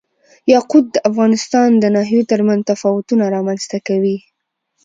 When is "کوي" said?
3.87-4.17